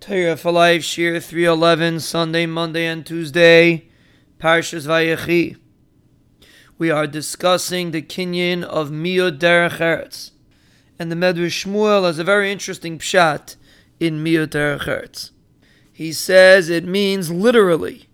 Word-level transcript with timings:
Torah 0.00 0.34
for 0.34 0.50
Life, 0.50 0.80
Shiur 0.80 1.22
311, 1.22 2.00
Sunday, 2.00 2.46
Monday, 2.46 2.86
and 2.86 3.04
Tuesday, 3.04 3.90
Parshas 4.38 4.86
Vayechi. 4.86 5.58
We 6.78 6.90
are 6.90 7.06
discussing 7.06 7.90
the 7.90 8.00
kinyan 8.00 8.62
of 8.62 8.88
Miyot 8.88 9.38
Derech 9.38 9.76
Eretz. 9.76 10.30
And 10.98 11.12
the 11.12 11.16
Medrash 11.16 11.66
Shmuel 11.66 12.04
has 12.04 12.18
a 12.18 12.24
very 12.24 12.50
interesting 12.50 12.98
pshat 12.98 13.56
in 14.00 14.24
Miyot 14.24 14.46
Derech 14.46 14.84
Eretz. 14.84 15.32
He 15.92 16.14
says 16.14 16.70
it 16.70 16.86
means 16.86 17.30
literally, 17.30 18.08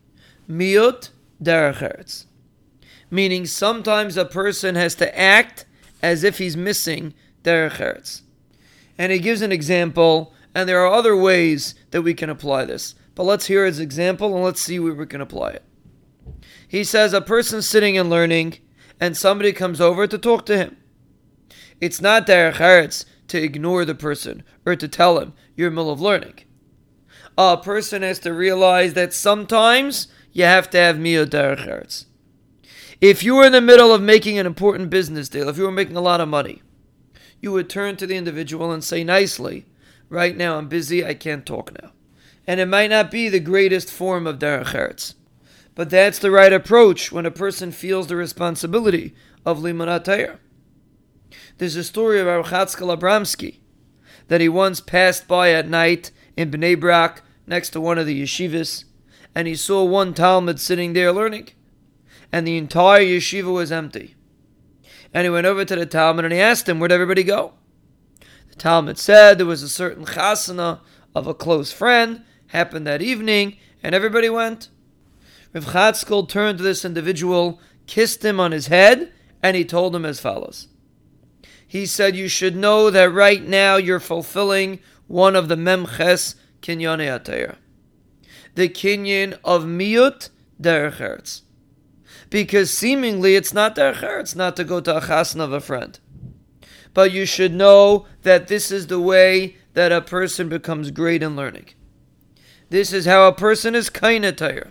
Miyot 0.50 1.10
Derech 1.40 1.78
Eretz. 1.78 2.24
Meaning 3.12 3.46
sometimes 3.46 4.16
a 4.16 4.24
person 4.24 4.74
has 4.74 4.96
to 4.96 5.16
act 5.16 5.66
as 6.02 6.24
if 6.24 6.38
he's 6.38 6.56
missing 6.56 7.14
Derech 7.44 7.76
Eretz. 7.76 8.22
And 8.98 9.12
he 9.12 9.20
gives 9.20 9.40
an 9.40 9.52
example 9.52 10.32
and 10.56 10.66
there 10.66 10.80
are 10.80 10.90
other 10.90 11.14
ways 11.14 11.74
that 11.90 12.00
we 12.00 12.14
can 12.14 12.30
apply 12.30 12.64
this. 12.64 12.94
But 13.14 13.24
let's 13.24 13.44
hear 13.44 13.66
his 13.66 13.78
example 13.78 14.34
and 14.34 14.42
let's 14.42 14.62
see 14.62 14.78
where 14.78 14.94
we 14.94 15.04
can 15.04 15.20
apply 15.20 15.50
it. 15.50 15.62
He 16.66 16.82
says 16.82 17.12
a 17.12 17.20
person 17.20 17.60
sitting 17.60 17.98
and 17.98 18.08
learning, 18.08 18.60
and 18.98 19.14
somebody 19.14 19.52
comes 19.52 19.82
over 19.82 20.06
to 20.06 20.16
talk 20.16 20.46
to 20.46 20.56
him. 20.56 20.78
It's 21.78 22.00
not 22.00 22.26
derech 22.26 22.54
eretz 22.54 23.04
to 23.28 23.42
ignore 23.42 23.84
the 23.84 23.94
person 23.94 24.44
or 24.64 24.74
to 24.76 24.88
tell 24.88 25.18
him 25.18 25.34
you're 25.56 25.70
middle 25.70 25.90
of 25.90 26.00
learning. 26.00 26.40
A 27.36 27.58
person 27.58 28.00
has 28.00 28.18
to 28.20 28.32
realize 28.32 28.94
that 28.94 29.12
sometimes 29.12 30.08
you 30.32 30.44
have 30.44 30.70
to 30.70 30.78
have 30.78 30.96
miyot 30.96 31.26
derech 31.26 31.68
eretz. 31.68 32.06
If 33.02 33.22
you 33.22 33.34
were 33.34 33.44
in 33.44 33.52
the 33.52 33.60
middle 33.60 33.92
of 33.92 34.00
making 34.00 34.38
an 34.38 34.46
important 34.46 34.88
business 34.88 35.28
deal, 35.28 35.50
if 35.50 35.58
you 35.58 35.64
were 35.64 35.70
making 35.70 35.98
a 35.98 36.00
lot 36.00 36.22
of 36.22 36.30
money, 36.30 36.62
you 37.42 37.52
would 37.52 37.68
turn 37.68 37.96
to 37.96 38.06
the 38.06 38.16
individual 38.16 38.72
and 38.72 38.82
say 38.82 39.04
nicely, 39.04 39.66
Right 40.08 40.36
now 40.36 40.58
I'm 40.58 40.68
busy, 40.68 41.04
I 41.04 41.14
can't 41.14 41.44
talk 41.44 41.72
now. 41.82 41.92
And 42.46 42.60
it 42.60 42.66
might 42.66 42.90
not 42.90 43.10
be 43.10 43.28
the 43.28 43.40
greatest 43.40 43.90
form 43.90 44.26
of 44.26 44.38
derech 44.38 44.66
eretz. 44.66 45.14
But 45.74 45.90
that's 45.90 46.18
the 46.18 46.30
right 46.30 46.52
approach 46.52 47.12
when 47.12 47.26
a 47.26 47.30
person 47.30 47.72
feels 47.72 48.06
the 48.06 48.16
responsibility 48.16 49.14
of 49.44 49.58
limonat 49.58 50.38
There's 51.58 51.76
a 51.76 51.84
story 51.84 52.20
of 52.20 52.26
Rav 52.26 52.46
Chatzkel 52.46 52.96
Abramsky 52.96 53.58
that 54.28 54.40
he 54.40 54.48
once 54.48 54.80
passed 54.80 55.28
by 55.28 55.52
at 55.52 55.68
night 55.68 56.10
in 56.36 56.50
Bnei 56.50 56.78
Brak 56.78 57.22
next 57.46 57.70
to 57.70 57.80
one 57.80 57.98
of 57.98 58.06
the 58.06 58.22
yeshivas, 58.22 58.84
and 59.34 59.46
he 59.46 59.54
saw 59.54 59.84
one 59.84 60.14
Talmid 60.14 60.58
sitting 60.58 60.92
there 60.92 61.12
learning, 61.12 61.48
and 62.32 62.46
the 62.46 62.56
entire 62.56 63.02
yeshiva 63.02 63.52
was 63.52 63.70
empty. 63.70 64.14
And 65.12 65.24
he 65.24 65.30
went 65.30 65.46
over 65.46 65.64
to 65.64 65.76
the 65.76 65.86
Talmid 65.86 66.24
and 66.24 66.32
he 66.32 66.40
asked 66.40 66.68
him, 66.68 66.78
Where'd 66.78 66.92
everybody 66.92 67.22
go? 67.22 67.52
Talmid 68.58 68.96
said 68.98 69.38
there 69.38 69.46
was 69.46 69.62
a 69.62 69.68
certain 69.68 70.04
chasana 70.04 70.80
of 71.14 71.26
a 71.26 71.34
close 71.34 71.72
friend, 71.72 72.22
happened 72.48 72.86
that 72.86 73.02
evening, 73.02 73.56
and 73.82 73.94
everybody 73.94 74.28
went. 74.28 74.68
Rav 75.52 75.66
Chatzkel 75.66 76.28
turned 76.28 76.58
to 76.58 76.64
this 76.64 76.84
individual, 76.84 77.60
kissed 77.86 78.24
him 78.24 78.40
on 78.40 78.52
his 78.52 78.68
head, 78.68 79.12
and 79.42 79.56
he 79.56 79.64
told 79.64 79.94
him 79.94 80.04
as 80.04 80.20
follows. 80.20 80.68
He 81.66 81.86
said, 81.86 82.16
You 82.16 82.28
should 82.28 82.56
know 82.56 82.90
that 82.90 83.12
right 83.12 83.42
now 83.42 83.76
you're 83.76 84.00
fulfilling 84.00 84.80
one 85.06 85.36
of 85.36 85.48
the 85.48 85.56
Memches 85.56 86.36
Kinyanei 86.62 87.20
HaTorah. 87.20 87.56
The 88.54 88.68
Kinyan 88.68 89.38
of 89.44 89.64
Miyut 89.64 90.30
Derech 90.60 91.42
Because 92.30 92.70
seemingly 92.70 93.36
it's 93.36 93.52
not 93.52 93.76
Derech 93.76 94.34
not 94.34 94.56
to 94.56 94.64
go 94.64 94.80
to 94.80 94.96
a 94.96 95.00
chasna 95.00 95.40
of 95.40 95.52
a 95.52 95.60
friend 95.60 95.98
but 96.96 97.12
you 97.12 97.26
should 97.26 97.52
know 97.52 98.06
that 98.22 98.48
this 98.48 98.70
is 98.70 98.86
the 98.86 98.98
way 98.98 99.54
that 99.74 99.92
a 99.92 100.00
person 100.00 100.48
becomes 100.48 100.90
great 100.90 101.22
in 101.22 101.36
learning. 101.36 101.66
This 102.70 102.90
is 102.90 103.04
how 103.04 103.28
a 103.28 103.34
person 103.34 103.74
is 103.74 103.90
kainatayr, 103.90 104.70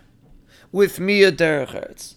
with 0.72 1.00
mia 1.00 1.32
derech 1.32 2.16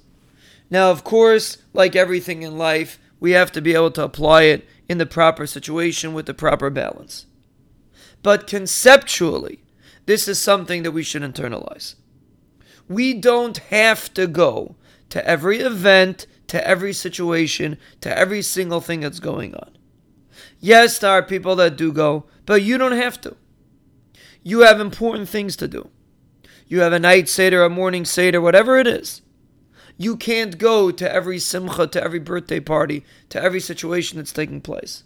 Now, 0.70 0.91
of 0.91 1.05
course, 1.05 1.59
like 1.75 1.95
everything 1.95 2.43
in 2.43 2.56
life, 2.56 2.99
we 3.21 3.32
have 3.32 3.53
to 3.53 3.60
be 3.60 3.75
able 3.75 3.91
to 3.91 4.03
apply 4.03 4.44
it 4.44 4.66
in 4.88 4.97
the 4.97 5.05
proper 5.05 5.47
situation 5.47 6.15
with 6.15 6.25
the 6.25 6.32
proper 6.32 6.71
balance. 6.71 7.27
But 8.22 8.47
conceptually, 8.47 9.62
this 10.06 10.27
is 10.27 10.38
something 10.38 10.84
that 10.84 10.93
we 10.93 11.03
should 11.03 11.21
internalize. 11.21 11.97
We 12.88 13.12
don't 13.12 13.59
have 13.59 14.15
to 14.15 14.27
go 14.27 14.77
to 15.11 15.28
every 15.28 15.59
event, 15.59 16.27
to 16.47 16.66
every 16.66 16.94
situation, 16.94 17.77
to 18.00 18.19
every 18.19 18.41
single 18.41 18.81
thing 18.81 19.00
that's 19.00 19.21
going 19.21 19.55
on. 19.55 19.78
Yes, 20.60 20.99
there 20.99 21.10
are 21.10 21.22
people 21.22 21.56
that 21.56 21.76
do 21.76 21.93
go, 21.93 22.25
but 22.47 22.62
you 22.62 22.78
don't 22.78 22.93
have 22.93 23.21
to. 23.22 23.37
You 24.43 24.60
have 24.60 24.81
important 24.81 25.28
things 25.28 25.56
to 25.56 25.69
do. 25.69 25.91
You 26.66 26.81
have 26.81 26.93
a 26.93 26.99
night 26.99 27.28
seder, 27.28 27.62
a 27.62 27.71
morning 27.71 28.04
seder, 28.04 28.41
whatever 28.41 28.78
it 28.78 28.87
is. 28.87 29.22
You 29.97 30.16
can't 30.16 30.59
go 30.59 30.91
to 30.91 31.12
every 31.12 31.38
simcha, 31.38 31.87
to 31.88 32.03
every 32.03 32.21
birthday 32.21 32.60
party, 32.60 33.04
to 33.31 33.43
every 33.43 33.60
situation 33.60 34.19
that's 34.19 34.32
taking 34.32 34.60
place. 34.60 35.03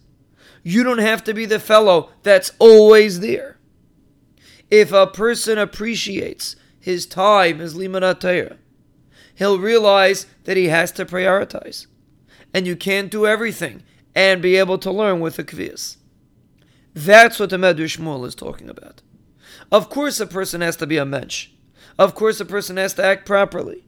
You 0.63 0.85
don't 0.85 0.99
have 0.99 1.25
to 1.25 1.35
be 1.35 1.47
the 1.47 1.59
fellow 1.59 2.11
that's 2.23 2.53
always 2.59 3.21
there. 3.21 3.59
If 4.71 4.93
a 4.93 5.07
person 5.07 5.59
appreciates 5.59 6.57
his 6.79 7.07
time 7.07 7.61
as 7.61 7.75
limanat 7.75 8.59
he'll 9.35 9.59
realize 9.59 10.27
that 10.45 10.57
he 10.57 10.69
has 10.69 10.93
to 10.93 11.07
prioritize. 11.07 11.87
And 12.53 12.67
you 12.67 12.77
can't 12.77 13.11
do 13.11 13.27
everything 13.27 13.83
and 14.15 14.43
be 14.43 14.57
able 14.57 14.79
to 14.79 14.91
learn 14.91 15.21
with 15.21 15.37
the 15.37 15.45
kvias. 15.45 15.97
That's 16.95 17.39
what 17.39 17.51
the 17.51 17.57
Medrash 17.57 17.99
Shmuel 17.99 18.27
is 18.27 18.35
talking 18.35 18.69
about. 18.69 19.03
Of 19.71 19.89
course, 19.89 20.21
a 20.21 20.27
person 20.27 20.61
has 20.61 20.77
to 20.77 20.87
be 20.87 20.99
a 20.99 21.05
mensch. 21.05 21.49
Of 21.99 22.15
course, 22.15 22.41
a 22.41 22.45
person 22.45 22.77
has 22.77 22.95
to 22.95 23.05
act 23.05 23.27
properly. 23.27 23.85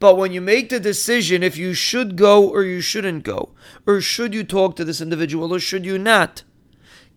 But 0.00 0.16
when 0.16 0.32
you 0.32 0.40
make 0.40 0.68
the 0.68 0.80
decision 0.80 1.42
if 1.42 1.56
you 1.56 1.72
should 1.72 2.16
go 2.16 2.48
or 2.48 2.64
you 2.64 2.80
shouldn't 2.80 3.22
go, 3.22 3.50
or 3.86 4.00
should 4.00 4.34
you 4.34 4.42
talk 4.42 4.74
to 4.76 4.84
this 4.84 5.00
individual 5.00 5.54
or 5.54 5.60
should 5.60 5.86
you 5.86 5.98
not, 5.98 6.42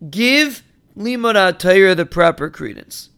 give 0.10 0.64
Limonat 0.96 1.60
Torah 1.60 1.96
the 1.96 2.06
proper 2.06 2.50
credence. 2.50 3.10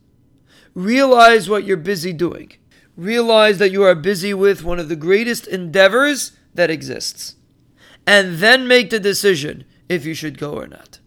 Realize 0.74 1.50
what 1.50 1.66
you're 1.66 1.78
busy 1.78 2.14
doing. 2.14 2.54
Realize 2.96 3.58
that 3.58 3.72
you 3.72 3.84
are 3.84 3.96
busy 3.96 4.34
with 4.34 4.64
one 4.64 4.80
of 4.80 4.90
the 4.90 4.96
greatest 4.96 5.48
endeavors 5.48 6.34
that 6.54 6.70
exists 6.70 7.36
and 8.10 8.40
then 8.40 8.68
make 8.68 8.90
the 8.90 9.00
decision 9.00 9.64
if 9.88 10.04
you 10.04 10.16
should 10.16 10.40
go 10.40 10.54
or 10.54 10.68
not. 10.68 10.98